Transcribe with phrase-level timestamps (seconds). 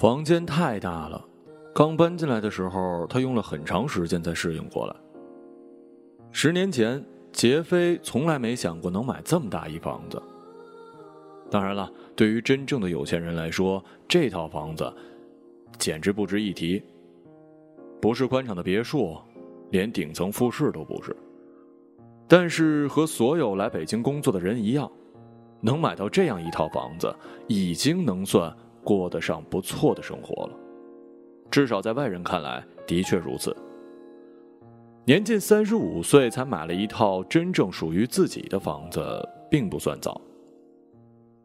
[0.00, 1.22] 房间太大了，
[1.74, 4.96] 刚搬进来的时候，他用了很长时间才适应过来。
[6.32, 10.22] 十年前，杰飞从来没想过能买这么大一房子。
[11.50, 14.90] 当然了，对于真正的有钱人来说，这套房子
[15.76, 16.82] 简直不值一提。
[18.00, 19.18] 不是宽敞的别墅，
[19.68, 21.14] 连顶层复式都不是。
[22.26, 24.90] 但是和所有来北京工作的人一样，
[25.60, 27.14] 能买到这样一套房子，
[27.48, 28.50] 已经能算。
[28.90, 30.56] 过得上不错的生活了，
[31.48, 33.56] 至少在外人看来的确如此。
[35.04, 39.00] 年近三十五岁才买了一套真正属于自己的房子，
[39.48, 40.20] 并不算早。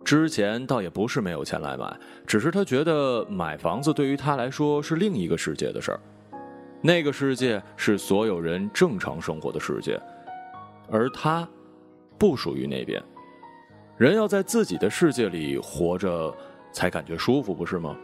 [0.04, 1.96] 之前倒也不是没有钱来买，
[2.26, 6.00] 只是他觉得买房子对于他来说是另一个世界的事儿，
[6.82, 10.02] 那个世界是所有人正常生活的世界，
[10.90, 11.48] 而他
[12.18, 13.00] 不属于那边。
[13.98, 16.36] 人要在自己的世界里活着。
[16.76, 17.96] 才感觉舒服，不是吗？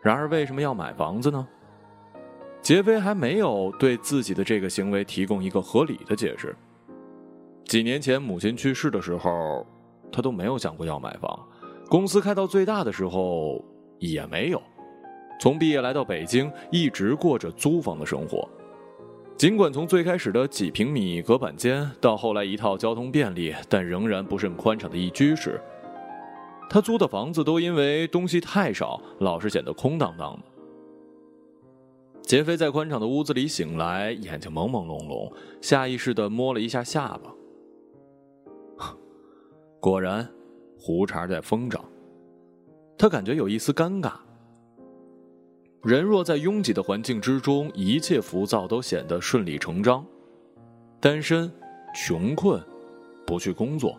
[0.00, 1.44] 然而，为什么要买房子呢？
[2.62, 6.54] 杰飞还没有对自己的这个行为提供一个合理的解释。
[7.64, 9.66] 几年前母亲去世的时候，
[10.12, 11.36] 他都没有想过要买房。
[11.88, 13.60] 公司开到最大的时候
[13.98, 14.62] 也没有。
[15.40, 18.48] 从毕业来到北京，一直过着租房的生活。
[19.36, 25.60] 尽管从最开始的几平米隔板间，到后来一套交通便利但仍然不甚宽敞的一居室。
[26.70, 30.44] 他租的房子都因为东西太少，老是显得空荡荡的。
[32.22, 37.32] 杰飞在宽敞的屋子里醒来，眼睛朦朦胧胧，下意识的摸了一下下巴。
[39.80, 40.28] 果然，
[40.78, 41.82] 胡茬在疯长。
[42.98, 44.12] 他感觉有一丝尴尬。
[45.84, 50.04] 人若在拥挤的环境之中，一切浮躁都显得顺理成章。
[51.00, 51.50] 单身、
[51.94, 52.62] 穷困、
[53.24, 53.98] 不去工作。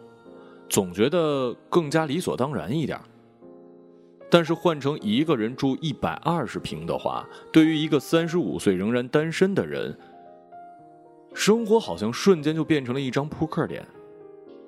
[0.69, 2.99] 总觉得更加理所当然一点
[4.29, 9.97] 但是换成一个人住一百二十平的话，对于一个三十五岁仍然单身的人，
[11.33, 13.83] 生活好像瞬间就变成了一张扑克脸，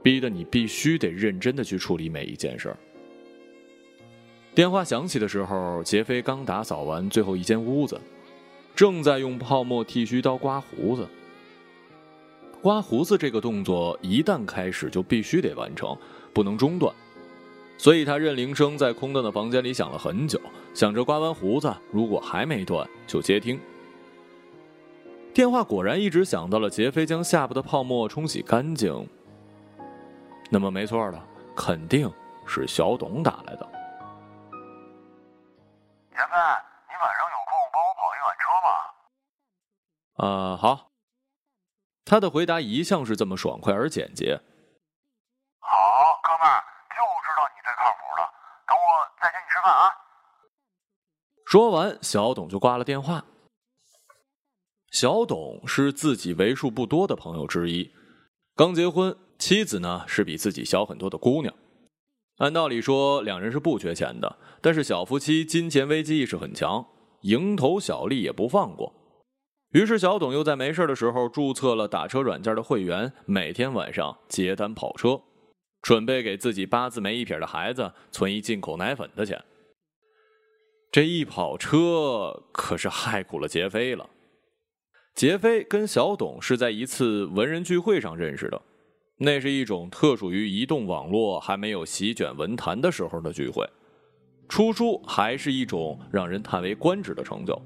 [0.01, 2.77] 逼得你必须得认真的去处理每一件事儿。
[4.55, 8.01] 电话响起的时候，杰飞刚打扫完最后一间屋子，
[8.75, 11.07] 正在用泡沫剃须刀刮胡子。
[12.61, 15.97] 刮胡子这个动作一旦开始就必须得完成，
[16.31, 16.93] 不能中断，
[17.75, 20.39] 所以他任铃声在空荡的房间里响了很久，
[20.71, 23.59] 想着刮完胡子如果还没断就接听。
[25.33, 29.09] 电话果然一直响到了杰飞将下巴的泡沫冲洗干净。
[30.51, 32.11] 那么没错了，肯定
[32.45, 33.67] 是小董打来的。
[36.11, 36.35] 杰飞，
[36.85, 38.69] 你晚上有空帮我跑一晚车吗？
[40.17, 40.90] 呃，好。
[42.03, 44.39] 他的回答一向是这么爽快而简洁。
[45.59, 45.77] 好，
[46.23, 48.29] 哥们儿，就知道你最靠谱了。
[48.67, 49.93] 等我再请你吃饭啊！
[51.45, 53.23] 说完，小董就挂了电话。
[54.91, 57.93] 小董是自己为数不多的朋友之一，
[58.55, 61.53] 刚结婚，妻子呢是比自己小很多的姑娘。
[62.37, 66.85] 按道理说，两人是不缺钱的，但是小夫妻金钱危机意识很强，
[67.21, 68.93] 蝇头小利也不放过。
[69.71, 75.21] 于是，小董又在没事的时候注册了打车软件的会员，每天晚上接单跑车，
[75.81, 79.41] 准备给自己八字没一撇的孩子存一进口奶粉的钱。
[80.91, 84.09] 这一跑车可是害苦了杰飞了。
[85.15, 88.61] 杰飞跟小董是在一次文人聚会上认识的，
[89.19, 93.65] 那是一种特属于移动网络还没有席卷文坛的时候的聚会，
[94.49, 97.57] 出书还是一种让人叹为观止的成就。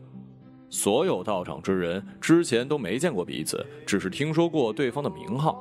[0.75, 5.57] 所有到场之人之前都没见过彼此，只是听说过对方的名号。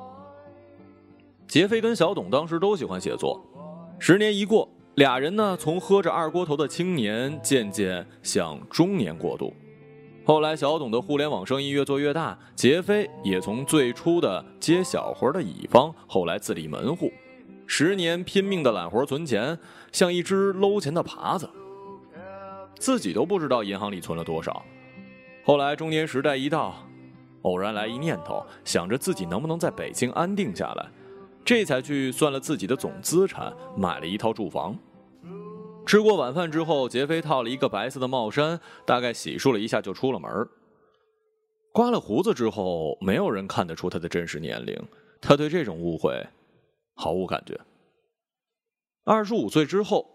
[1.47, 3.41] 杰飞跟小董当时都喜欢写作，
[4.01, 9.55] 十年一过，俩人呢从喝着二锅头的青年渐渐向中年过渡。
[10.25, 17.13] 后来小董的互联网生意越做越大，杰飞也从最初的接小活的乙方，后来自立门户，
[17.69, 19.57] 十年拼命的揽活存钱，
[19.93, 21.49] 像一只搂钱的耙子，
[22.81, 24.65] 自己都不知道银行里存了多少。
[25.45, 26.75] 后来中年时代一到，
[27.43, 30.89] 偶然来一念头，想着自己能不能在北京安定下来，
[31.45, 34.75] 这才去算了自己的总资产，买了一套住房。
[35.85, 40.31] 吃过晚饭之后，杰飞套了一个白色的帽衫，大概洗漱了一下就出了门。
[41.75, 44.75] 刮了胡子之后，没有人看得出他的真实年龄，
[45.21, 46.27] 他对这种误会
[46.95, 47.61] 毫无感觉。
[49.05, 50.09] 二十五岁之后，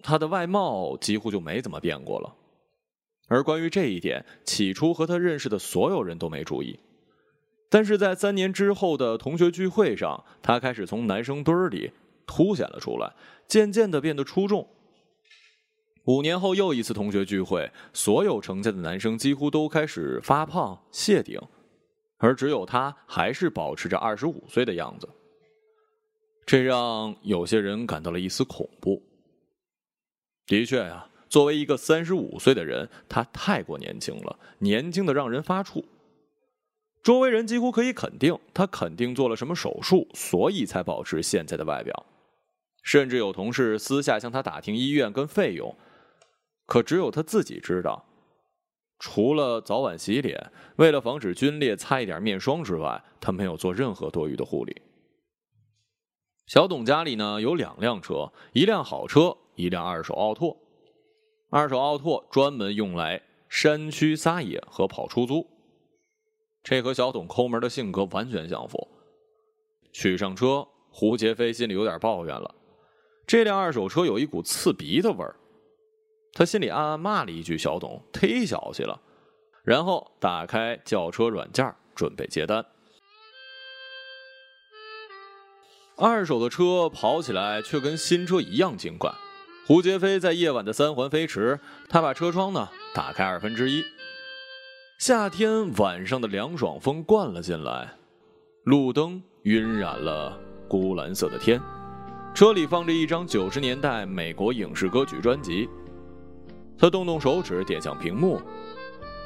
[0.00, 2.32] 他的外貌几乎就没怎么变过了。
[3.26, 6.78] 而关于这一点，起初和他认识的所有人都没注意，
[7.68, 11.90] 但是在三年之后的同学聚会上，他开始从男生堆儿里
[12.26, 13.12] 凸显了出来，
[13.48, 14.68] 渐渐的变得出众。
[16.04, 21.40] 五年后又一次同学聚会，所有成家的男生几乎都开始发胖谢顶，
[22.18, 25.08] 而只有他还是保持着二十五岁的样子。
[26.46, 29.02] 这让有些人感到了一丝恐怖。
[30.46, 35.84] 的确呀，作为一个三十五岁的人，他太过年轻了，年轻的让人发怵。
[37.02, 42.06] 周围人几乎可以肯定，他肯定做了什么手术，所以才保持现在的外表。
[42.82, 45.76] 甚至有同事私下向他打听医院跟费用，
[46.64, 48.06] 可只有他自己知道，
[48.98, 54.80] 除了早晚洗脸、为了防止皲裂擦一点面霜之外，他没有做任何多余的护理。
[56.46, 60.56] 小董家里呢有两辆车，一辆好车，一辆二手奥拓。
[61.50, 65.48] 二手奥拓专门用来山区撒野和跑出租。
[66.62, 68.88] 这和小董抠门的性格完全相符。
[69.92, 72.54] 取上车，胡杰飞心里有点抱怨了：
[73.26, 75.36] 这辆二手车有一股刺鼻的味儿。
[76.32, 79.00] 他心里暗暗骂了一句：“小董忒小气了。”
[79.64, 82.66] 然后打开叫车软件，准备接单。
[85.96, 89.10] 二手的车跑起来却跟新车一样轻快。
[89.66, 91.58] 胡杰飞在夜晚的三环飞驰，
[91.88, 93.84] 他把车窗呢打开二分之一。
[94.96, 97.92] 夏天晚上的凉爽风灌了进来，
[98.62, 101.60] 路灯晕染了钴蓝色的天。
[102.32, 105.68] 车里放着一张九十年代美国影视歌曲专辑。
[106.78, 108.40] 他动动手指，点向屏幕，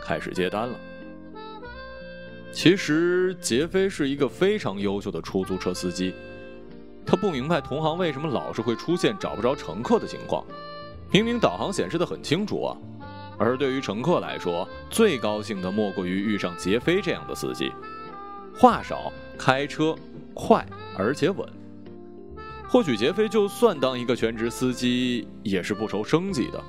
[0.02, 0.74] 开始接单了。
[2.50, 6.14] 其实杰飞是一个非常优秀的出租车司机。
[7.04, 10.44] 他不明白同行为什么老是会出现找不着乘客的情况，
[11.10, 12.76] 明明导航显示的很清楚啊。
[13.38, 17.72] 而对于乘客来说，最高兴的莫过于遇上杰飞这样的司机，
[18.54, 19.96] 话少，开车
[20.34, 20.64] 快
[20.96, 21.48] 而且稳。
[22.68, 26.62] 或许杰飞就算当一个全职司机，也是不愁生计的，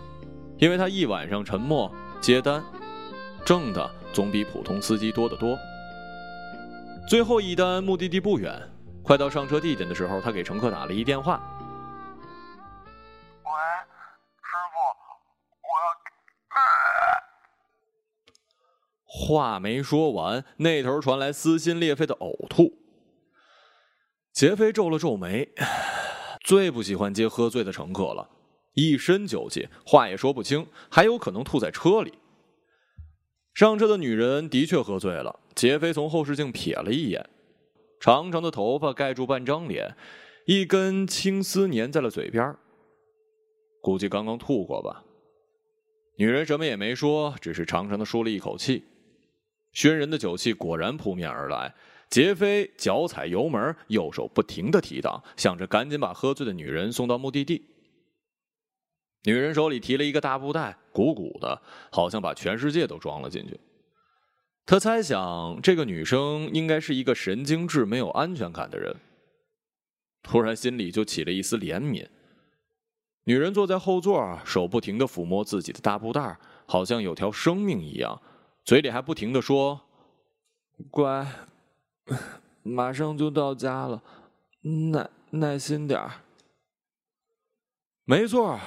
[0.57, 2.63] 因为他一晚上沉默接单，
[3.45, 5.55] 挣的总比普通司机多得多。
[7.07, 8.59] 最后一单目的地不远，
[9.03, 11.41] 快到上车地点的时候，他给乘客打了一电话。
[13.43, 13.51] 喂，
[14.41, 14.77] 师傅，
[15.61, 15.91] 我要
[19.05, 22.73] 话没说完，那头传来撕心裂肺的呕吐。
[24.31, 25.49] 杰飞皱了皱眉，
[26.43, 28.29] 最不喜欢接喝醉的乘客了，
[28.73, 32.17] 一身酒气，话也说不清，还有可能吐在车里。
[33.53, 37.29] 上车的女人的确喝醉了，杰飞从后视镜瞥了一眼，
[38.01, 39.95] 长长的头发盖住半张脸，
[40.47, 42.55] 一根青丝粘在了嘴边，
[43.79, 45.03] 估计刚刚吐过吧。
[46.17, 48.83] 女人什么也没说，只是长长的舒了一口气。
[49.73, 51.75] 熏人的酒气果然扑面而来，
[52.09, 57.63] 杰飞脚踩油门，右手不停的提档，想着赶紧把喝醉的女人送到目的地。
[59.25, 61.61] 女人手里提了一个大布袋，鼓鼓的，
[61.91, 63.59] 好像把全世界都装了进去。
[64.65, 68.95] 他猜想，这个女生应该是一个神经质、没有安全感的人。
[70.23, 72.07] 突然心里就起了一丝怜悯。
[73.25, 78.21] 女人坐在后座，手不停的抚摸自己的大布袋，好像有条生命一样。
[78.63, 79.81] 嘴里还不停的说
[80.89, 81.27] ：“乖，
[82.63, 84.01] 马上就到家了，
[84.61, 86.11] 耐耐心点儿。”
[88.05, 88.59] 没错，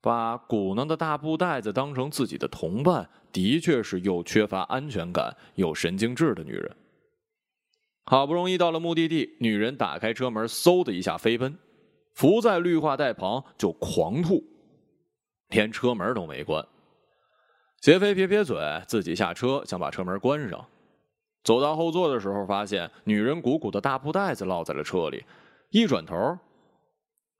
[0.00, 6.76] 把鼓囊的大布袋子当成自己的同伴，的确是又缺乏安全感又神经质的女人。
[8.04, 11.58] 好不容易到了目的地，女人打开车门，嗖的一下飞奔，
[12.14, 14.42] 伏在绿化带旁就狂吐，
[15.48, 16.64] 连车门都没关。
[17.80, 20.66] 杰飞撇撇嘴，自己下车想把车门关上。
[21.44, 25.24] 走到后座的时候，发现女人鼓鼓的大布袋子落在了车里。
[25.70, 26.38] 一转头，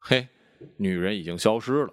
[0.00, 0.28] 嘿，
[0.76, 1.92] 女人已经消失了。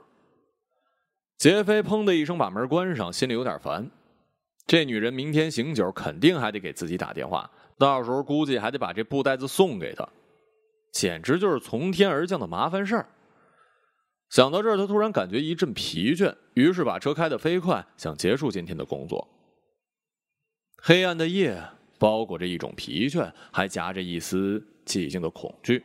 [1.38, 3.90] 杰飞砰的一声把门关上，心里有点烦。
[4.66, 10.08] 这女人明天醒酒肯定还得给自己打电话，到时候估计还得把这布袋子送给她，
[10.92, 13.08] 简直就是从天而降的麻烦事儿。
[14.30, 19.28] 想到这儿，他突然感觉一阵疲倦，于是把车开得飞快，想结束今天的工作。
[20.82, 21.62] 黑暗的夜
[22.00, 25.84] 包裹着一种疲倦，还夹着一丝寂静的恐惧。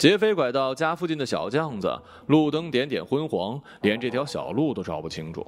[0.00, 1.94] 劫匪拐到家附近的小巷子，
[2.28, 5.46] 路灯点点昏黄，连这条小路都照不清楚。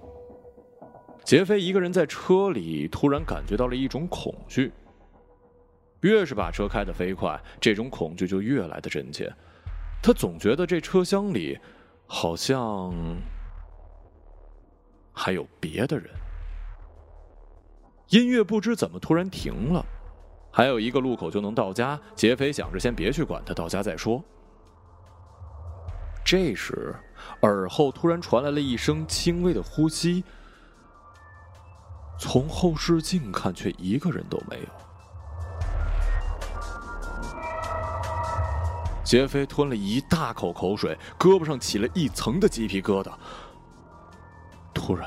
[1.25, 4.71] 劫匪一个人在车里，突然感觉到了一种恐惧。
[6.02, 9.32] 越是把车开得飞快，这种恐惧就越来的真切。
[10.02, 11.59] 他总觉得这车厢里……
[12.06, 12.92] 好像
[15.14, 16.11] 还有别的人。
[18.09, 19.82] 音乐不知怎么突然停了，
[20.50, 21.99] 还有一个路口就能到家。
[22.14, 24.23] 劫匪想着先别去管他，到家再说。
[26.32, 26.94] 这时，
[27.42, 30.24] 耳后突然传来了一声轻微的呼吸。
[32.18, 34.66] 从后视镜看，却一个人都没有。
[39.04, 43.12] 杰飞吞了一大口口水，胳膊上起了一层的鸡皮疙瘩。
[44.72, 45.06] 突然，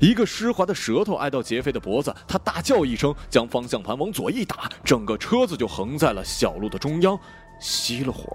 [0.00, 7.14] 一个湿滑的舌头挨到杰飞的脖子，他大叫一声，将方向盘往左一打，整个车子就横在了小路的中央，
[7.60, 8.26] 熄了火。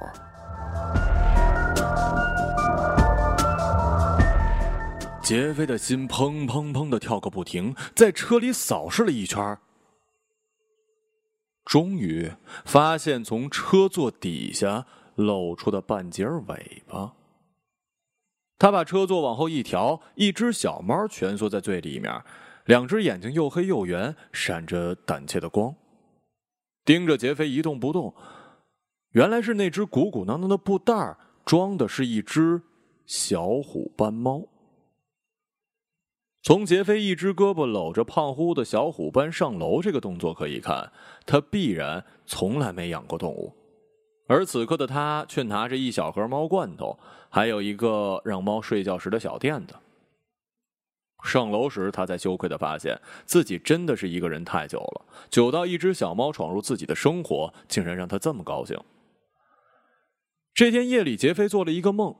[5.32, 9.58] 杰飞的心砰砰砰的跳个不停，在车里扫视了一圈，
[11.64, 12.30] 终于
[12.66, 14.86] 发现从车座底下
[15.16, 17.14] 露出的半截尾巴。
[18.60, 22.14] 他把车座往后一调，一只小猫蜷缩在最里面，
[22.66, 25.74] 两只眼睛又黑又圆，闪着胆怯的光，
[26.84, 28.14] 盯着杰飞一动不动。
[29.12, 32.62] 原来是那只鼓鼓囊囊的布袋装的是一只
[33.06, 34.46] 小虎斑猫。
[36.44, 40.92] 从杰飞一只胳膊搂着胖乎乎的小虎斑上楼这个动作可以看，
[41.26, 43.54] 他必然从来没养过动物，
[44.28, 46.98] 而此刻的他却拿着一小盒猫罐头，
[47.30, 49.76] 还有一个让猫睡觉时的小垫子。
[51.24, 58.76] 上楼时，他才羞愧的发现自己真的是一个人太久了，久到一只小猫闯入自己的生活，竟然让他这么高兴。
[60.56, 62.16] 这天夜里，杰飞做了一个梦，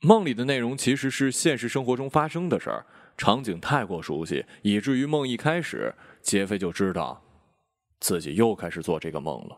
[0.00, 2.86] 梦里的内容其实是现实生活中发生的事儿。
[3.22, 7.22] 场景太过熟悉，以至于梦一开始，杰飞就知道
[8.00, 9.56] 自己又开始做这个梦了。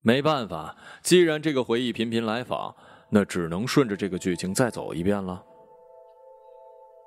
[0.00, 2.74] 没办法，既然这个回忆频频来访，
[3.08, 5.44] 那只能顺着这个剧情再走一遍了。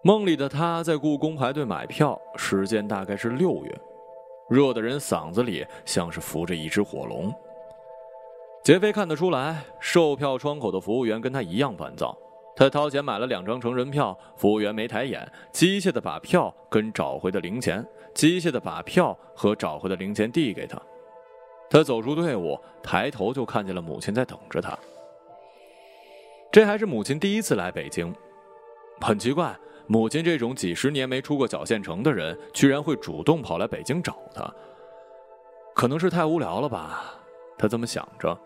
[0.05, 3.81] 梦里的他在故宫排队买票，时间大概是六月，
[4.49, 7.33] 热的人嗓子里像是浮着一只火龙。
[8.63, 12.17] 杰飞看得出来，售票窗口的服务员跟他一样烦躁。
[12.55, 20.81] 他掏钱买了两张成人票，服务员没抬眼，机械的把票跟找回的零钱，机械的把票和找回的零钱递给他。
[21.69, 24.77] 他走出队伍，抬头就看见了母亲在等着他。
[26.49, 28.15] 这还是母亲第一次来北京，
[29.01, 29.53] 很奇怪，
[29.87, 34.49] 母亲这种几十年没出过小县城的人，居然会主动跑来北京找他。
[35.73, 37.15] 可能是太无聊了吧，
[37.57, 38.39] 他这么想着。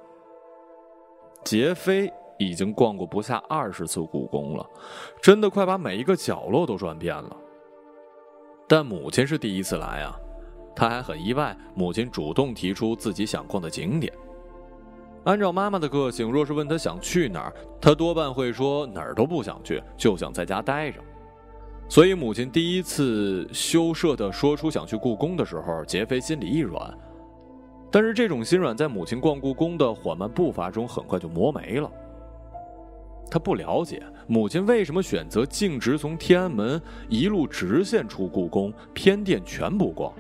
[1.44, 2.12] 杰飞。
[2.40, 4.66] 已经逛过不下二十次故宫了，
[5.22, 7.38] 真的快把每一个角落都转遍了。
[8.68, 10.16] 但母亲是第一次来啊，
[10.76, 14.12] 他还很意外，母亲主动提出自己想逛的景点。
[15.26, 21.02] 按照妈妈的个性，若是问他想去哪儿，他多半会说哪儿都不想去，就想在家待着。
[21.90, 26.98] 所以母亲第一次羞涩的说出想去故宫的时候，杰飞心里一软。
[27.92, 31.92] 但是这种心软在母亲逛故宫的缓慢步伐中很快就磨没了。
[33.30, 40.12] 他不了解母亲为什么选择径直从天安门一路直线出故宫，偏殿全部逛。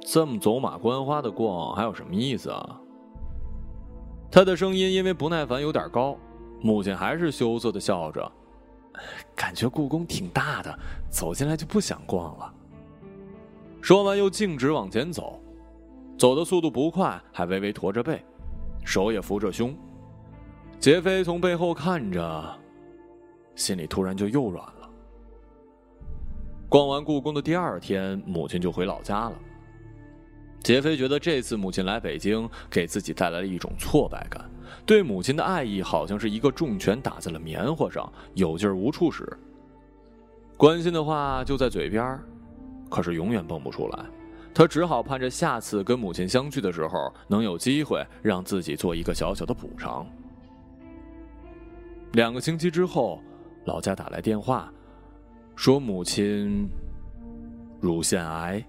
[0.00, 2.80] 这么走马观花的逛还有什么意思啊？
[4.30, 6.16] 他的声音因为不耐烦有点高，
[6.60, 8.32] 母亲还是羞涩的笑着，
[9.36, 10.76] 感觉故宫挺大的，
[11.08, 12.52] 走进来就不想逛了。
[13.80, 15.40] 说完又径直往前走，
[16.18, 18.24] 走的速度不快，还微微驼着背，
[18.84, 19.76] 手也扶着胸。
[20.82, 22.58] 杰飞从背后看着，
[23.54, 24.90] 心里突然就又软了。
[26.68, 29.32] 逛完故宫的第二天，母亲就回老家了。
[30.60, 34.44] 杰飞觉得这次母亲来北京，给自己带来了一种挫败感，
[34.84, 39.24] 对母亲的爱意好像是一个重拳打在了棉花上，有劲儿无处使。
[40.56, 42.18] 关心的话就在嘴边，
[42.90, 44.04] 可是永远蹦不出来。
[44.52, 50.04] 他只好盼着下次跟母亲相聚的时候，能有机会让自己做一个小小的补偿。
[52.12, 53.22] 两个星期之后，
[53.64, 54.70] 老家打来电话，
[55.56, 56.68] 说母亲
[57.80, 58.62] 乳腺癌，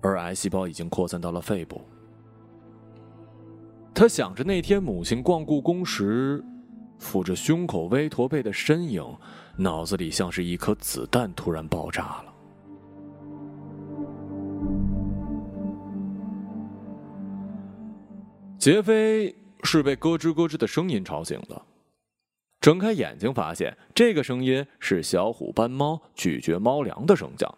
[0.00, 1.80] 而癌细胞已经扩散到了肺部。
[3.92, 6.44] 他想着那天母亲逛故宫时，
[7.00, 9.04] 抚着胸口微驼背的身影，
[9.56, 12.32] 脑子里像是一颗子弹突然爆炸了。
[18.56, 19.34] 杰飞
[19.64, 21.60] 是被咯吱咯吱的声音吵醒的。
[22.66, 27.54] 睁开眼睛，发现这个声音是小虎斑猫咀嚼猫粮的声响。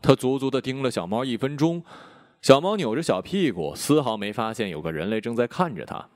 [0.00, 1.82] 他足足的盯了小猫一分钟，
[2.40, 6.08] 小猫扭着小屁股，丝毫没发现有个人类正在看着它，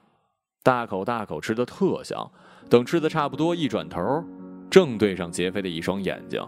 [0.62, 2.30] 大口大口吃的特香。
[2.68, 4.22] 等吃的差不多，一转头，
[4.70, 6.40] 正对上杰飞的一双眼睛。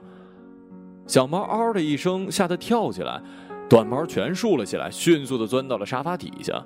[1.08, 3.20] 小猫嗷的一声，吓得跳起来，
[3.68, 6.64] 短毛全竖了起来，迅速的钻到了沙发底下。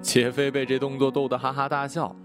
[0.00, 2.16] 杰飞被这动作逗得哈哈大笑，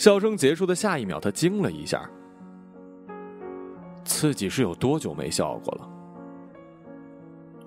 [0.00, 2.08] 笑声结束的下一秒，他惊了一下，
[4.02, 5.86] 自己是有多久没笑过了？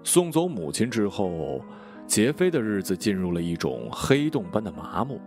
[0.03, 1.63] 送走母亲之后，
[2.07, 5.21] 杰飞的日子进入了一种黑洞般的麻木。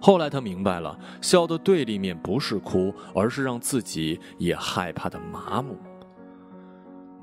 [0.00, 5.76] 后来他明白了，笑的对立面不是哭，而是让自己也害怕的麻木。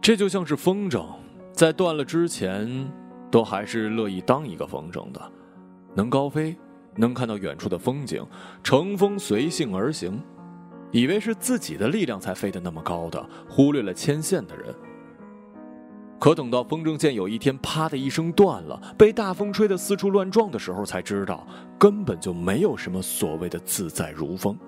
[0.02, 1.06] 这就像是风筝，
[1.54, 2.86] 在断了之前，
[3.32, 5.32] 都还是乐意当一个风筝的，
[5.96, 6.54] 能高飞，
[7.00, 8.22] 能看到远处的风景，
[8.62, 10.22] 乘风随性而行，
[10.92, 14.76] 以为是自己的力量才飞得那么高的，忽略了牵线的人。
[16.20, 24.60] 可等到风筝线有一天啪的一声断了，被大风吹得四处乱撞的时候，才知道根本就没有什么所谓的自在如风。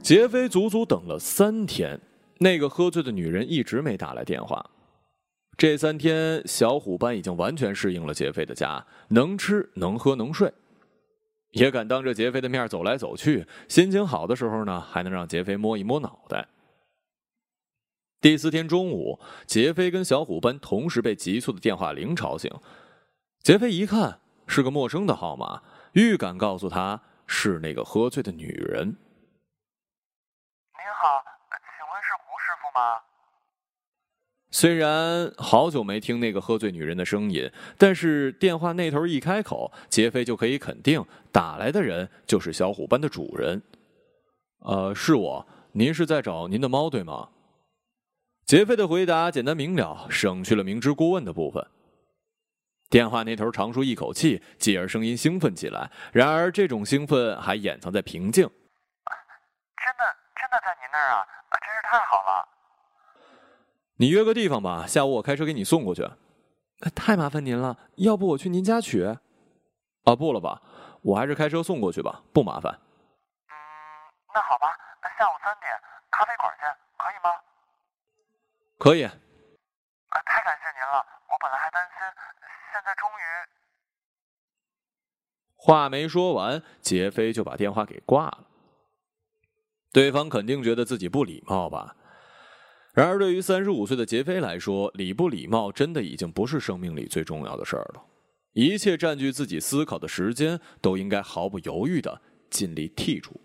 [0.00, 2.00] 杰飞足足等了三天，
[2.38, 4.64] 那个喝醉的女人一直没打来电话。
[5.56, 10.52] 这三天，小虎班已经完全适应了杰飞的家，能吃能喝能睡。
[11.50, 16.48] 也敢当着杰飞的面走来走去，心情好的时候呢，还能让杰飞摸一摸脑袋。
[18.22, 22.50] 第四天中午，杰飞跟小虎班同时被急促的电话铃吵醒。
[23.40, 28.86] 杰飞一看是个陌生的号码，预感告诉他是那个喝醉的女人。
[28.86, 28.96] 您
[30.94, 33.01] 好，请问是胡师傅吗？
[34.54, 43.60] 虽然好久没听那个喝醉女人的声音，但是电话那头一开口，杰飞就可以肯定打来的人就是小虎班的主人。
[44.58, 47.30] 呃，是我，您是在找您的猫对吗？
[48.44, 51.66] 杰飞的回答简单明了，省去了明知故问的部分。
[52.90, 55.90] 电话那头长舒一口气，继而声音兴奋起来。
[56.12, 58.44] 然而，这种兴奋还掩藏在平静。
[58.44, 58.52] 真
[59.96, 60.04] 的，
[60.36, 61.24] 真的在您那儿啊！
[61.64, 62.51] 真是太好了。
[64.02, 66.04] 你约个地方吧，下午我开车给你送过去。
[66.92, 69.04] 太麻烦您了，要不我去您家取？
[69.04, 70.60] 啊，不了吧，
[71.02, 72.72] 我还是开车送过去吧，不麻烦。
[72.72, 73.54] 嗯，
[74.34, 75.70] 那好吧，那下午三点
[76.10, 77.30] 咖啡馆见，可以吗？
[78.76, 79.02] 可以。
[79.06, 80.98] 太感谢您了，
[81.30, 81.98] 我本来还担心，
[82.72, 83.22] 现在终于……
[85.54, 88.48] 话没说完，杰飞就把电话给挂了。
[89.92, 91.94] 对方肯定觉得自己不礼貌吧。
[92.92, 98.04] 然而，对于三十五岁的杰飞来说，礼不礼貌真的已经不是生命里最重要的事儿了。
[98.52, 103.40] 一切占据自己思考的时间，都应该毫不犹豫的尽力剔除。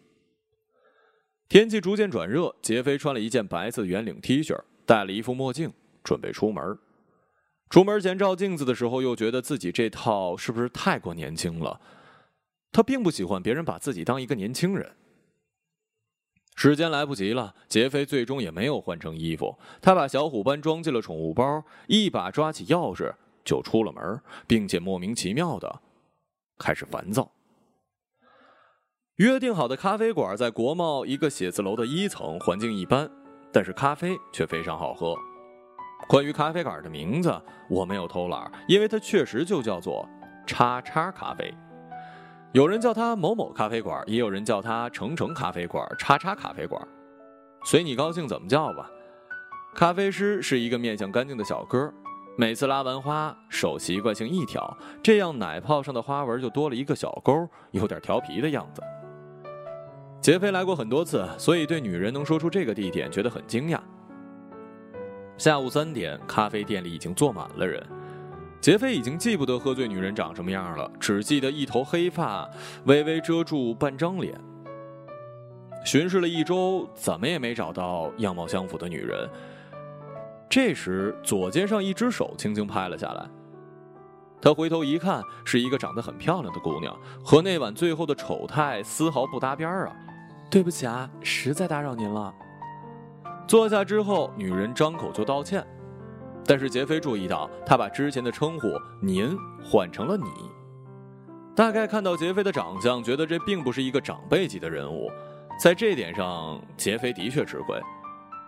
[1.48, 4.54] 天气逐渐转热，杰飞穿了一件白色圆领 T 恤，
[4.86, 5.72] 戴了一副墨镜，
[6.04, 6.78] 准备出门。
[7.70, 11.80] 出门前照镜子的时候，又觉得自己这套是不是太过年轻了？
[12.74, 14.92] 他并不喜欢别人把自己当一个年轻人。
[16.58, 19.56] 时间来不及了，杰飞最终也没有换成衣服。
[19.80, 23.14] 他把小虎斑装进了宠物包，一把抓起钥匙
[23.46, 25.82] 就出了门，并且莫名其妙的
[26.58, 27.32] 开始烦躁。
[29.18, 33.08] 约定好的咖啡馆在国贸一个写字楼的一层，环境一般，
[33.54, 35.16] 但是咖啡却非常好喝。
[36.10, 37.40] 关于咖啡馆的名字，
[37.70, 40.10] 我没有偷懒，因为它确实就叫做
[40.48, 41.54] “叉叉咖啡”。
[42.54, 46.82] 有人叫它某某咖啡馆，也有人叫它程程咖啡馆、叉叉咖啡馆，
[47.66, 48.90] 随你高兴怎么叫吧。
[49.76, 51.94] 咖啡师是一个面相干净的小哥，
[52.38, 58.82] 每次拉完花，手习惯性一挑，这样奶泡上的花纹就多了一个小勾，有点调皮的样子。
[60.22, 63.80] 杰飞来过很多次，所以对女人能说出这个地点觉得很惊讶。
[65.38, 67.86] 下午三点，咖啡店里已经坐满了人。
[68.60, 72.50] 杰飞已经记不得喝醉女人长什么样了，只记得一头黑发
[72.86, 74.40] 微微遮住半张脸。
[75.86, 79.30] 巡视了一周，怎么也没找到样貌相符的女人。
[80.50, 83.26] 这时，左肩上一只手轻轻拍了下来。
[84.42, 86.94] 他回头一看，是一个长得很漂亮的姑娘，
[87.24, 89.96] 和那晚最后的丑态丝毫不搭边啊！
[90.50, 92.34] 对不起啊，实在打扰您了。
[93.48, 95.66] 坐下之后，女人张口就道歉。
[96.48, 98.70] 但是杰飞注意到，他把之前的称呼
[99.04, 100.24] “您”换成了“你”，
[101.54, 105.12] 大概看到杰飞的长相，觉得这并不是一个长辈级的人物。
[105.62, 107.78] 在这点上，杰飞的确吃亏。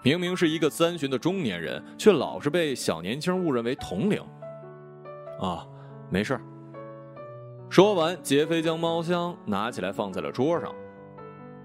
[0.02, 4.22] 明明是一个三旬的中年人，却老是被小年轻误认为同龄。
[5.42, 5.68] 啊，
[6.10, 6.40] 没事。
[7.70, 10.74] 说完，杰飞将猫箱拿起来放在了桌上。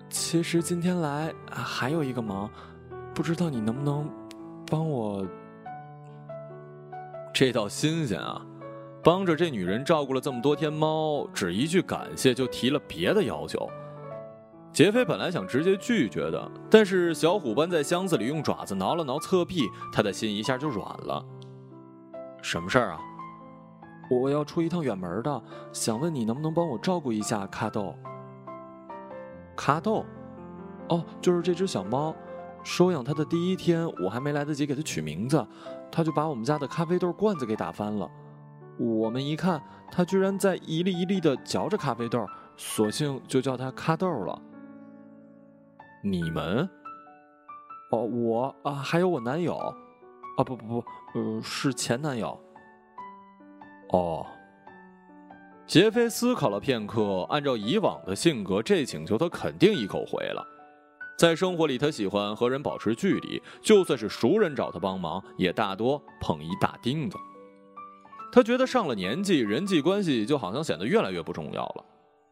[0.08, 2.50] 其实今天来还有一个忙，
[3.14, 4.10] 不知道你能不能
[4.68, 5.24] 帮我。
[7.34, 8.40] 这倒新鲜啊！
[9.02, 13.68] 帮着这女人照顾了这么多天猫，只一句感谢就提了别的要求。
[14.72, 21.26] 杰飞本来想直接拒绝的，但是小虎斑在箱子里用爪子挠了挠侧壁，他的心一下就软了。
[22.40, 23.00] 什么事儿啊？
[24.08, 25.42] 我要出一趟远门的，
[25.72, 27.96] 想问你能不能帮我照顾一下卡豆？
[29.56, 30.04] 卡豆？
[30.88, 32.14] 哦，就是这只小猫。
[32.62, 35.46] 收养它的第一天，我还没来得及给它取名字，
[35.94, 38.10] 他就把我们家的咖啡豆罐子给打翻了。
[38.76, 42.26] 我们一看，他居然在一粒一粒的嚼着咖啡豆，
[42.56, 44.42] 索性就叫他“咖豆了。
[46.02, 46.68] 你们？
[47.92, 49.54] 哦，我啊，还有我男友，
[50.36, 52.36] 啊不不不，呃，是前男友。
[53.90, 54.26] 哦。
[55.64, 60.44] 杰飞思考了片刻，按照以往的性格，这请求他肯定一口回了。
[61.16, 67.16] 在生活里，他喜欢和人保持距离，就算是熟人找他帮忙，也大多碰一大钉子。
[68.32, 71.84] 他觉得上了年纪，人际关系就好像显得越来越不重要了，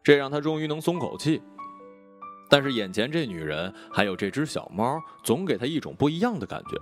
[0.03, 1.41] 这让他终于能松口气。
[2.49, 6.77] 但是眼前这女人还有这只小猫，总给他一种不一样的感觉。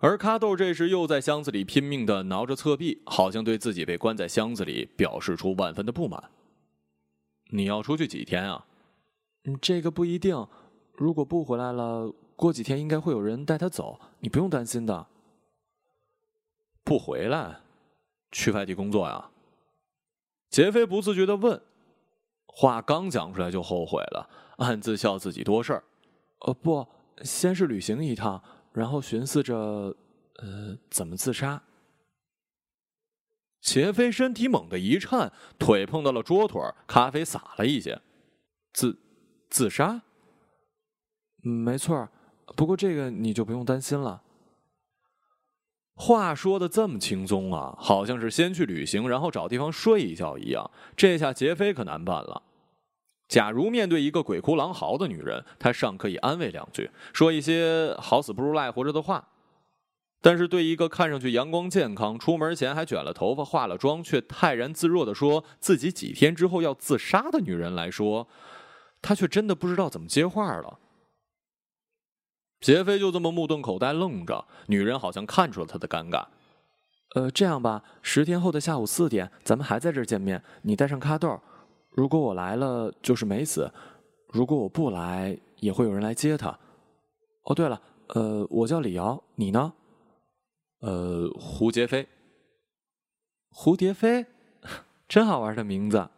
[0.00, 6.22] 而卡豆这时又在箱子里拼命的挠着侧壁，好像对自己被关在箱子里表示出万分的不满。
[7.50, 8.64] 你要出去几天啊？
[9.44, 10.46] 嗯，这个不一定。
[10.94, 15.06] 如果不回来了，过几天应该会有人带他走，你不用担心的。
[16.84, 17.60] 不回来？
[18.30, 19.30] 去外地工作呀？
[20.48, 21.60] 杰飞不自觉的问。
[22.46, 24.28] 话刚讲出来就后悔了，
[24.58, 25.84] 暗自笑自己多事儿。
[26.40, 26.86] 呃，不，
[27.22, 29.54] 先是旅行一趟，然后寻思着，
[30.36, 31.62] 呃，怎么自杀。
[33.60, 38.00] 杰飞身体猛地一颤，腿碰到了桌腿，咖啡洒了一些。
[38.72, 38.98] 自，
[39.52, 40.00] 自杀？
[41.42, 42.08] 没错，
[42.56, 44.22] 不过这个你就不用担心了。
[45.94, 50.70] 话说的这么轻松啊，好像是先去旅行，然后找地方睡一觉一样。
[50.96, 52.42] 这下杰飞可难办了。
[53.28, 59.22] 假如面对一个鬼哭狼嚎的女人，他尚可以安慰两句，说一些好死不如赖活着的话；
[60.22, 68.26] 但是对一个看上去阳光健康、出门前还卷了头发、化了妆，却泰然自若的说自己几天之后要自杀的女人来说，
[69.02, 70.78] 他却真的不知道怎么接话了。
[72.60, 76.24] 杰飞就这么目瞪口呆愣着，女人好像看出了他的尴尬。
[77.16, 80.42] 呃，这样吧，十天后的下午四点，咱们还在这儿见面。
[80.62, 81.38] 你带上咖豆，
[81.90, 83.68] 如果我来了，就是没死；
[84.28, 86.56] 如果我不来，也会有人来接他。
[87.42, 87.82] 哦，对了，
[88.14, 89.72] 呃，我叫李瑶，你呢？
[90.80, 92.08] 呃，胡杰飞。
[93.50, 94.24] 蝴蝶飞，
[95.06, 96.08] 真好玩的名字。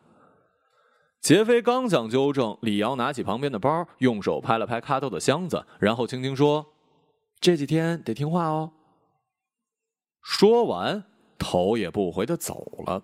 [1.24, 6.74] 杰飞刚想纠正，李瑶拿起旁边的包，用手拍了拍卡豆的箱子，然后轻轻说
[7.40, 8.70] ：“这几天得听话哦。”
[10.20, 11.02] 说完，
[11.38, 13.02] 头也不回的走了。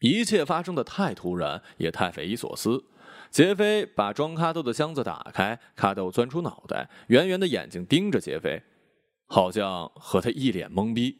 [0.00, 2.84] 一切发生的太突然，也太匪夷所思。
[3.30, 8.62] 杰飞把装卡豆的箱子打开，卡豆钻出脑袋，圆圆的眼睛盯着杰飞，
[9.24, 11.18] 好像和他一脸懵逼。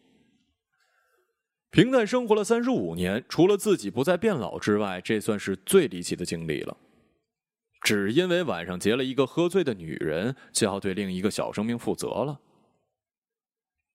[1.70, 6.76] 平淡生活了三十五年，除了自己不再变老之外，这算是最离奇的经历了。
[7.82, 12.40] 只因为晚上结了一个喝醉的女人，就要对另一个小生命负责了。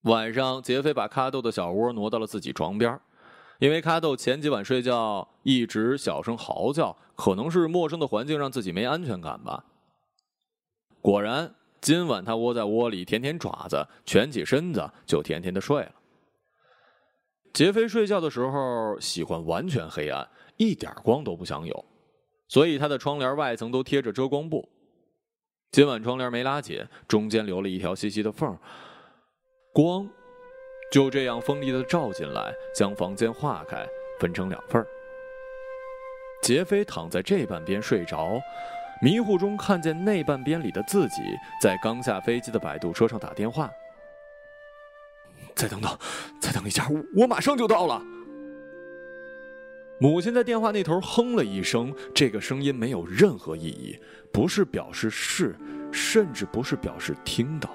[0.03, 2.99] 晚上，杰飞把卡豆的小窝挪到了自己床边，
[3.59, 9.65] 因为卡豆前几晚睡觉一直小声嚎叫，可能是陌生的环境让自己没安全感吧。
[11.01, 15.95] 果然，今晚他窝在窝里舔舔爪子，蜷起身子就甜甜的睡了。
[17.53, 21.85] 杰飞睡觉的时候喜欢完全黑暗，一点光都不想有，
[22.47, 24.67] 所以他的窗帘外层都贴着遮光布。
[25.71, 28.57] 今晚窗帘没拉紧，中间留了一条细细的缝，
[29.73, 30.07] 光
[30.91, 33.85] 就这样锋利的照进来，将房间划开，
[34.19, 34.85] 分成两份。
[36.41, 38.39] 杰飞躺在这半边睡着，
[39.01, 41.21] 迷糊中看见那半边里的自己
[41.61, 43.69] 在刚下飞机的摆渡车上打电话。
[45.55, 45.97] 再等等，
[46.39, 48.03] 再等一下，我马上就到了。
[49.99, 53.95] 母亲在电话那头哼了一声，这个声音没有任何意义，
[54.31, 55.55] 不是表示是，
[55.91, 57.69] 甚至不是表示听到，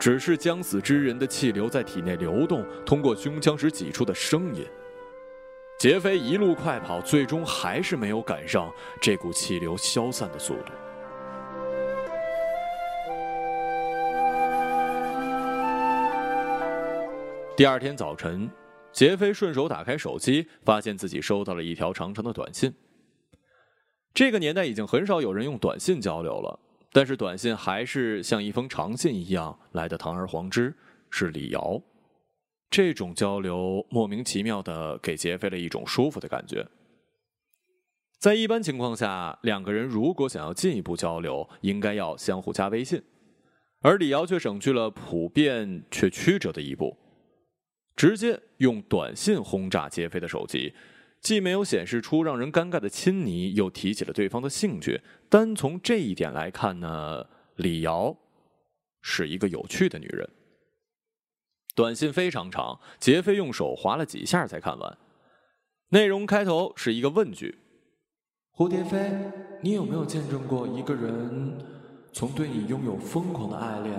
[0.00, 4.66] 只是将死之人的气流在体内流动，通过胸腔时挤出的声音。
[5.78, 10.72] 杰飞一路快跑，最终还是没有赶上这股气流消散的速度。
[17.56, 18.50] 第二天早晨，
[18.92, 22.74] 杰飞顺手打开手机，发现自己收到了一条长长的短信。
[24.12, 26.60] 这个年代已经很少有人用短信交流了，
[26.92, 30.74] 但是短信还是像一封长信一样来的堂而皇之，
[31.08, 31.80] 是李瑶。
[32.68, 36.66] 这种交流莫名其妙的给杰飞了一种舒服的感觉。
[38.18, 43.02] 在一般情况下，两个人如果想要进一步交流，应该要相互加微信，
[43.80, 46.94] 而李瑶却省去了普遍却曲折的一步，
[47.96, 50.74] 直接用短信轰炸杰飞的手机，
[51.20, 55.00] 既没有显示出让人尴尬的亲昵，又提起了对方的兴趣。
[55.28, 58.14] 单从这一点来看呢，李瑶
[59.00, 60.28] 是一个有趣的女人。
[61.74, 64.98] 短信非常长，杰飞用手划了几下才看完。
[65.90, 67.58] 内容开头是一个问句
[68.56, 69.10] ：“蝴蝶飞，
[69.62, 71.58] 你有没有见证过一个人
[72.12, 73.94] 从对你拥有疯狂的爱恋，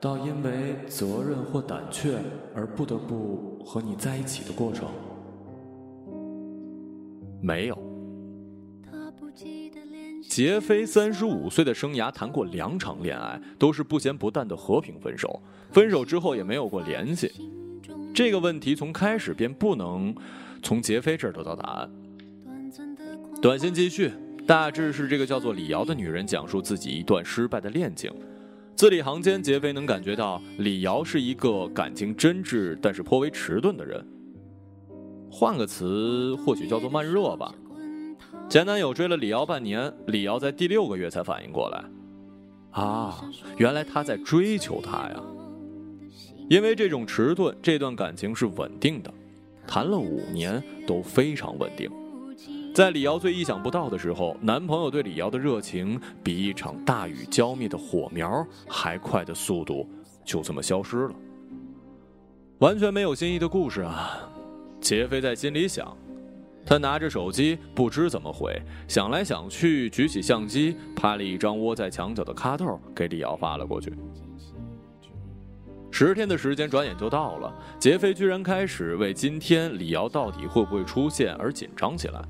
[0.00, 2.18] 到因为责任或胆怯
[2.54, 4.88] 而不得不和你在一起的过程？”
[7.42, 7.78] 没有。
[10.28, 15.42] 杰飞三十五岁的生涯谈过两场恋爱，都是不咸不淡的和平分手。
[15.72, 17.30] 分手之后也没有过联系。
[18.14, 20.14] 这个问题从开始便不能
[20.62, 21.90] 从杰飞这儿得到答案。
[23.40, 24.12] 短信继续，
[24.46, 28.12] 大致是这个叫做李瑶的女人讲述自己一段失败的恋情。
[28.76, 34.02] 字里行间，杰飞能感觉到李瑶是一个感情真挚但是颇为迟钝的人。
[35.30, 37.54] 换个词，或许叫做慢热吧。
[38.48, 41.84] 前男友追了李瑶半年，李瑶在第六个月才反应过来，
[42.70, 43.22] 啊，
[43.58, 45.22] 原来他在追求她呀。
[46.48, 49.14] 因为这种迟钝，这段感情是稳定的，
[49.66, 51.88] 谈了五年都非常稳定。
[52.72, 59.88] 在李瑶最意想不到的时候，男朋友对李瑶的热情比一场大雨浇灭的火苗还快的速度，
[60.24, 61.14] 就这么消失了。
[62.58, 64.20] 完全没有新意的故事啊！
[64.80, 65.96] 杰飞在心里想。
[66.64, 68.54] 他拿着手机，不知怎么回，
[68.86, 73.92] 想来想去，举起相机，拍了一张窝在墙角的卡豆，给李瑶发了过去。
[75.90, 82.22] 十天的时间转眼就到了，杰飞居然开始为今天李瑶到底会不会出现而紧张起来。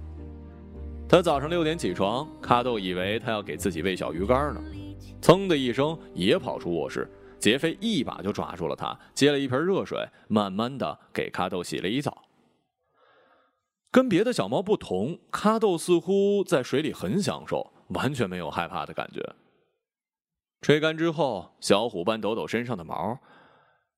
[1.11, 4.62] 他早上六点起床，咖豆以为他要给自己喂小鱼干呢，
[5.20, 12.16] 噌的一声也跑出卧室，杰飞一把就抓住了他，接了一盆热水，慢慢的给咖豆洗了一澡。
[13.90, 19.20] 跟别的小猫不同，咖豆似乎在水里很享受，完全没有害怕的感觉。
[20.62, 23.18] 吹干之后，小虎斑抖抖身上的毛。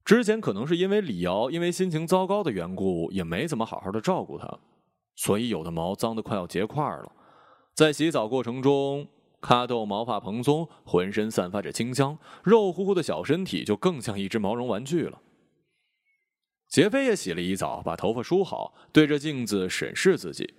[0.03, 4.59] 之前可能是因为李瑶因为心情糟糕的缘故，也没怎么好好的照顾它，
[5.14, 7.12] 所以有的毛脏的快要结块了。
[7.75, 9.09] 在洗澡过程中，
[9.40, 15.20] 咖豆毛发蓬松，浑身散发着清香，肉乎乎的小身体就更像一只毛绒玩具了。
[16.68, 20.55] 杰飞也洗了一澡，把头发梳好，对着镜子审视自己。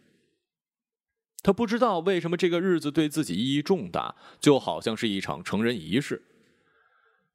[1.41, 6.23] 他不知道为什么这个日子对自己意义重大，就好像是一场成人仪式。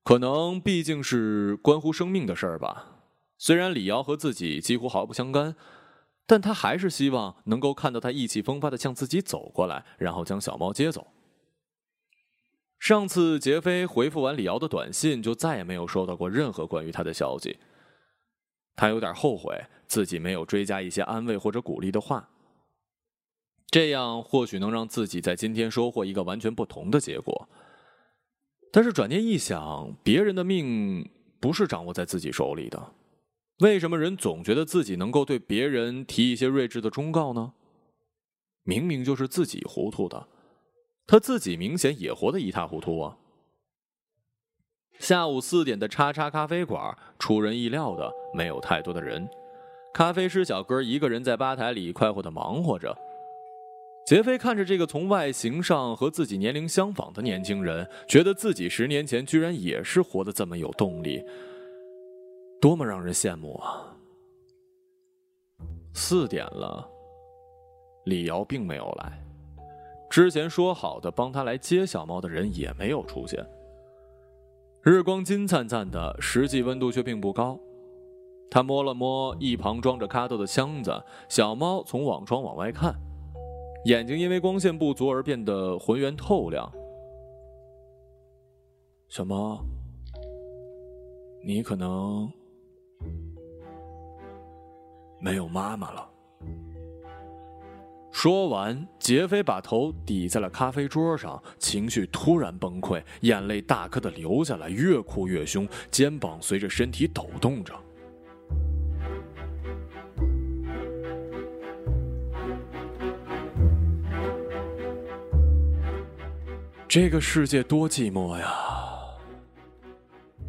[0.03, 3.03] 可能毕竟是关乎生命的事儿吧。
[3.37, 5.55] 虽然李瑶和自己几乎毫不相干，
[6.29, 11.07] 但他还是希望能够看到他意气风发的向自己走过来，然后将小猫接走。
[12.79, 17.59] 上次杰飞回复完李瑶的短信，就再也没有收到过任何关于他的消息。
[18.77, 22.29] 他有点后悔自己没有追加一些安慰或者鼓励的话，
[23.71, 27.49] 这样或许能让自己在今天收获一个完全不同的结果。
[28.71, 31.11] 但是转念一想，别人的命
[31.41, 32.93] 不是掌握在自己手里的，
[33.59, 37.53] 为什么人总觉得自己能够对别人提一些睿智的忠告呢？
[38.63, 40.29] 明明就是自己糊涂的，
[41.07, 43.17] 他自己明显也活得一塌糊涂啊。
[44.99, 49.29] 下午四点的叉叉咖啡馆，出人意料的没有太多的人。
[49.95, 52.97] 咖啡师小哥一个人在吧台里快活的忙活着。
[54.07, 61.23] 杰飞看着这个从外形上和自己年龄相仿的年轻人，觉得自己十年前居然也是活得这么有动力，
[62.61, 63.97] 多么让人羡慕啊！
[65.95, 66.89] 四点了，
[68.05, 69.25] 李瑶并没有来，
[70.11, 73.45] 之前说好的帮他来接小猫的人也没有出现。
[74.83, 77.59] 日光金灿灿的，实际温度却并不高。
[78.51, 80.91] 他摸了摸一旁装着咖豆的箱子，
[81.29, 82.95] 小猫从网窗往外看，
[83.85, 86.73] 眼睛因为光线不足而变得浑圆透亮。
[89.09, 89.61] 小猫，
[91.45, 92.31] 你可能
[95.21, 96.09] 没有妈妈了。
[98.11, 107.75] 说完，杰飞把头抵在了咖啡桌上，情绪突然崩溃，眼泪大颗的流下来，越哭越凶，肩膀随着身体抖动着。
[116.89, 118.51] 这个世界多寂寞呀！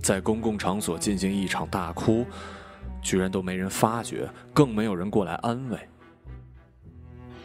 [0.02, 2.26] 在公共场所进行一场大哭，
[3.02, 5.78] 居然都没人发觉，更没有人过来安慰。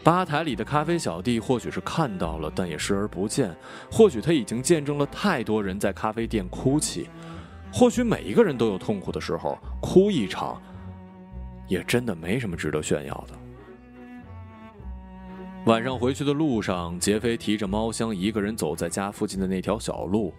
[0.03, 3.49] 吧台里的咖啡小弟或许是看到了，但也视而不见；
[3.91, 7.07] 或许他已经见证了太多人在咖啡店哭泣；
[7.73, 10.61] 或许每一个人都有痛苦的时候，哭一场，
[11.67, 13.33] 也真的没什么值得炫耀的。
[15.65, 20.31] 晚上回去的路上，杰飞提着猫箱，一个人走在家附近的那条小路。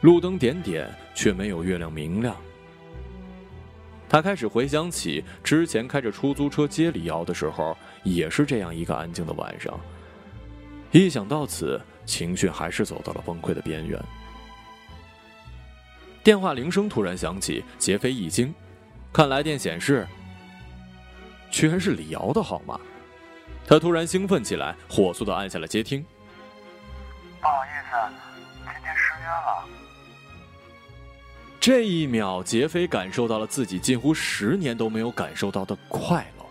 [0.00, 2.34] 路灯点点，却没有月亮明亮。
[4.08, 9.78] 他开始回想起之前开着出租车接李瑶的时候，也是这样一个安静的晚上。
[10.90, 14.02] 一想到此，情绪还是走到了崩溃的边缘。
[16.24, 18.54] 电话铃声突然响起，杰飞一惊，
[19.12, 20.06] 看来电显示，
[21.50, 22.80] 居然是李瑶的号码。
[23.66, 26.02] 他突然兴奋起来，火速的按下了接听。
[27.40, 28.14] 不好意思，
[28.64, 29.77] 今天失约了。
[31.68, 36.46] 这一秒，杰飞感受到了自己近乎十年都没有感受到的快乐。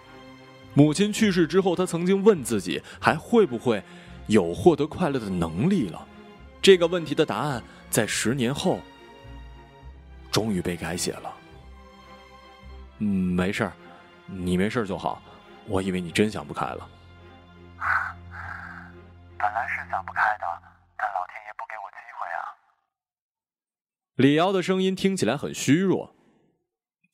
[0.75, 3.84] 母亲去世之后，他曾经问自己，还会不会
[4.27, 6.08] 有获得快乐的能力了？
[6.62, 8.80] 这个问题的答案，在十年后，
[10.32, 11.34] 终于被改写了。
[12.99, 13.73] 没事儿，
[14.27, 15.19] 你没事就好。
[15.65, 16.88] 我以为你真想不开了。
[19.36, 20.45] 本来是想不开的，
[20.95, 22.53] 但老天爷不给我机会啊！
[24.17, 26.15] 李瑶的声音听起来很虚弱。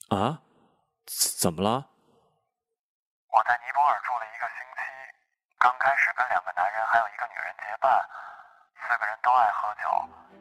[0.08, 0.40] 啊？
[1.04, 1.92] 怎么了？
[3.28, 4.80] 我在尼泊尔住了一个星期，
[5.60, 7.92] 刚开始跟两个男人还有一个女人结伴，
[8.80, 9.84] 四个人都爱喝酒，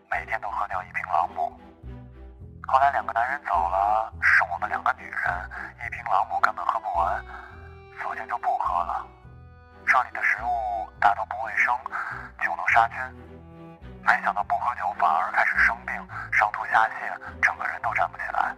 [0.07, 1.51] 每天都喝掉一瓶朗姆。
[2.70, 5.51] 后来两个男人走了，剩我们两个女人，
[5.83, 7.18] 一瓶朗姆根本喝不完，
[7.98, 9.05] 索性就不喝了。
[9.85, 11.75] 这里的食物大都不卫生，
[12.38, 13.32] 酒能杀菌。
[14.04, 15.94] 没想到不喝酒反而开始生病，
[16.32, 18.54] 上吐下泻，整个人都站不起来。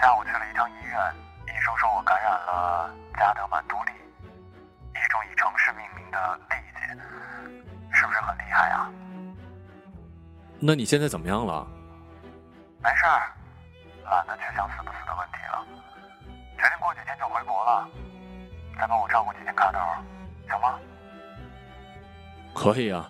[0.00, 1.14] 下午去了一趟医院，
[1.46, 7.00] 医生说我感染了加德满都痢，一种以城市命名的痢疾，
[7.92, 8.90] 是不是很厉害啊？
[10.60, 11.66] 那你现在怎么样了？
[12.82, 13.32] 没事儿，
[14.04, 15.66] 懒得去想死不死的问题了，
[16.56, 17.88] 决定过几天就回国了。
[18.78, 19.78] 再帮我照顾几天卡头，
[20.48, 20.78] 行吗？
[22.54, 23.08] 可以啊，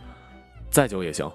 [0.75, 1.31] 再久也行。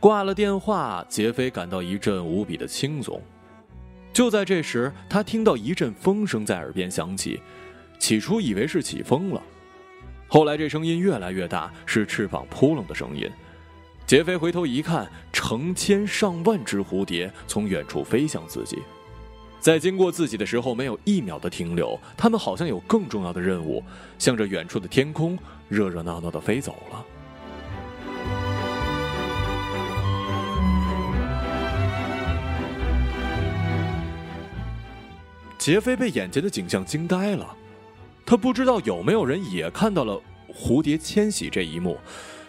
[0.00, 3.20] 挂了电话，杰飞感到一阵无比的轻松。
[4.14, 7.38] 就在这时，他听到一阵风声在耳边响起，
[7.98, 9.42] 起初以为是起风了，
[10.26, 13.30] 后来这声音越来越大，是翅膀扑棱的声音。
[14.06, 18.78] 杰飞回头一看，成千上万只蝴蝶从远处飞向自己，
[19.60, 23.84] 在经过自己的时候没有一秒的停留，他们好像有更重要的任务，
[24.18, 27.04] 向着远处的天空热热闹闹的飞走了。
[35.58, 37.54] 杰飞被眼前的景象惊呆了，
[38.24, 40.18] 他不知道有没有人也看到了
[40.50, 41.98] 蝴蝶迁徙这一幕，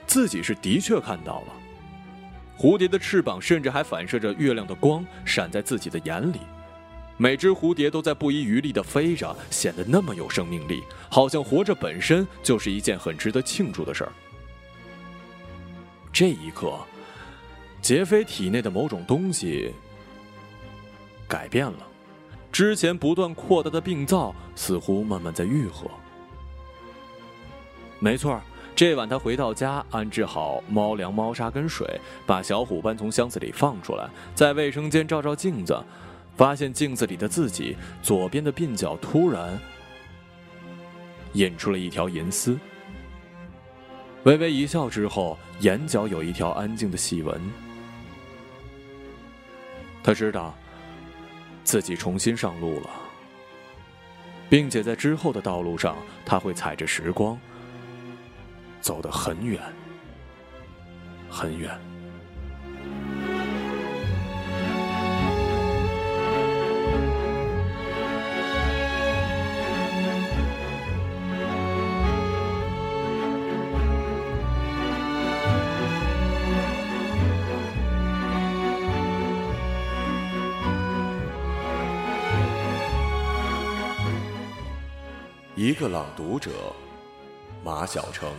[0.07, 1.47] 自己是的确看到了。
[2.57, 6.39] 蝴蝶的翅膀甚至还反射着月亮的光，闪在自己的眼里。
[7.21, 14.11] 每只蝴蝶都在不遗余力地飞着，显得那么有生命力，好像活着本身就是一件很值得庆祝的事儿。
[16.11, 16.79] 这一刻，
[17.79, 19.71] 杰飞体内的某种东西
[21.27, 21.77] 改变了。
[22.51, 25.85] 之前不断扩大的病灶似乎慢慢在愈合。
[27.99, 28.41] 没错，
[28.75, 35.79] 这晚他回到家，安置好猫粮、猫砂跟水，把小虎斑从箱子里放出来，在卫生间照照镜子，
[36.41, 39.55] 发现镜子里的自己左边的鬓角突然
[41.33, 42.57] 引出了一条银丝。
[44.23, 47.39] 微微一笑之后，眼角有一条安静的细纹。
[50.01, 50.55] 他知道。
[51.63, 52.89] 自己重新上路了，
[54.49, 57.39] 并且在之后的道路上，他会踩着时光，
[58.81, 59.61] 走得很远，
[61.29, 61.79] 很远。
[85.81, 86.51] 个朗读者，
[87.63, 88.31] 马晓成。